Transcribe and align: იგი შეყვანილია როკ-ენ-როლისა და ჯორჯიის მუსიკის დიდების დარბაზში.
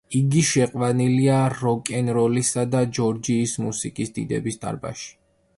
იგი 0.19 0.39
შეყვანილია 0.51 1.35
როკ-ენ-როლისა 1.57 2.65
და 2.77 2.83
ჯორჯიის 3.01 3.55
მუსიკის 3.67 4.15
დიდების 4.17 4.63
დარბაზში. 4.65 5.11